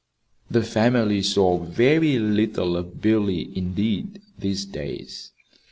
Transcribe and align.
The 0.49 0.63
family 0.63 1.21
saw 1.21 1.59
very 1.59 2.17
little 2.17 2.75
of 2.75 2.99
Billy, 3.03 3.55
indeed, 3.55 4.19
these 4.39 4.65
days. 4.65 5.29